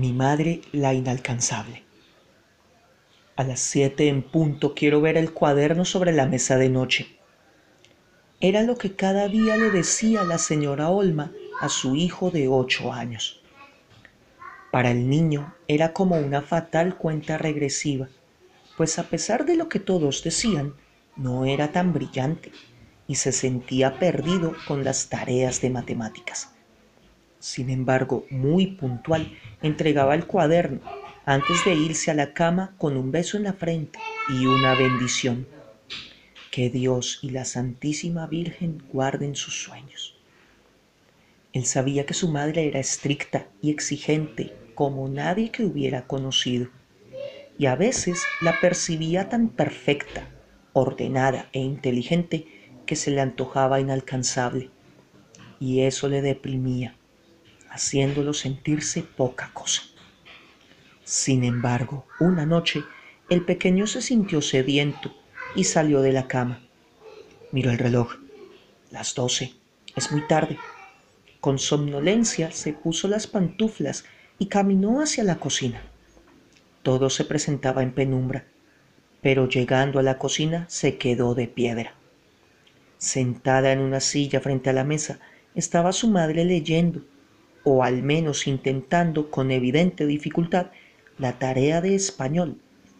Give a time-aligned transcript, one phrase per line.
[0.00, 1.82] Mi madre la inalcanzable.
[3.36, 7.18] A las siete en punto quiero ver el cuaderno sobre la mesa de noche.
[8.40, 12.94] Era lo que cada día le decía la señora Olma a su hijo de ocho
[12.94, 13.42] años.
[14.72, 18.08] Para el niño era como una fatal cuenta regresiva,
[18.78, 20.76] pues a pesar de lo que todos decían,
[21.14, 22.52] no era tan brillante
[23.06, 26.54] y se sentía perdido con las tareas de matemáticas.
[27.40, 29.32] Sin embargo, muy puntual,
[29.62, 30.80] entregaba el cuaderno
[31.24, 35.46] antes de irse a la cama con un beso en la frente y una bendición.
[36.50, 40.16] Que Dios y la Santísima Virgen guarden sus sueños.
[41.52, 46.68] Él sabía que su madre era estricta y exigente como nadie que hubiera conocido,
[47.58, 50.28] y a veces la percibía tan perfecta,
[50.72, 52.46] ordenada e inteligente
[52.86, 54.70] que se le antojaba inalcanzable,
[55.58, 56.99] y eso le deprimía,
[57.70, 59.82] haciéndolo sentirse poca cosa.
[61.04, 62.84] Sin embargo, una noche
[63.28, 65.14] el pequeño se sintió sediento
[65.54, 66.60] y salió de la cama.
[67.52, 68.16] Miró el reloj.
[68.90, 69.54] Las doce.
[69.96, 70.58] Es muy tarde.
[71.40, 74.04] Con somnolencia se puso las pantuflas
[74.38, 75.82] y caminó hacia la cocina.
[76.82, 78.44] Todo se presentaba en penumbra,
[79.20, 81.94] pero llegando a la cocina se quedó de piedra.
[82.98, 85.20] Sentada en una silla frente a la mesa
[85.54, 87.02] estaba su madre leyendo,
[87.64, 90.70] o al menos intentando con evidente dificultad,
[91.18, 92.58] la tarea de español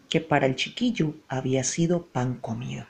[0.08, 2.86] que para el chiquillo había sido pan comido.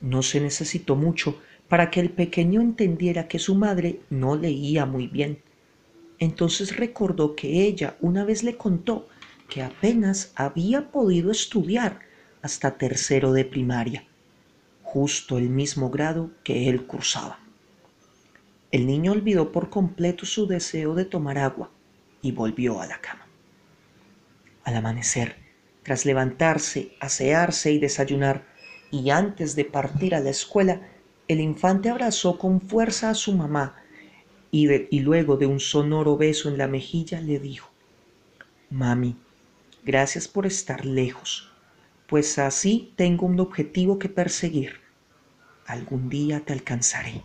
[0.00, 5.06] No se necesitó mucho para que el pequeño entendiera que su madre no leía muy
[5.06, 5.42] bien.
[6.18, 9.08] Entonces recordó que ella una vez le contó
[9.48, 12.00] que apenas había podido estudiar
[12.42, 14.06] hasta tercero de primaria
[14.92, 17.41] justo el mismo grado que él cursaba.
[18.72, 21.70] El niño olvidó por completo su deseo de tomar agua
[22.22, 23.26] y volvió a la cama.
[24.64, 25.36] Al amanecer,
[25.82, 28.46] tras levantarse, asearse y desayunar,
[28.90, 30.88] y antes de partir a la escuela,
[31.28, 33.76] el infante abrazó con fuerza a su mamá
[34.50, 37.70] y, luego de un sonoro beso en la mejilla le dijo,
[38.70, 39.16] Mami,
[39.84, 41.52] gracias por estar lejos,
[42.06, 44.80] pues así tengo un objetivo que perseguir
[45.66, 47.22] algún día te alcanzaré.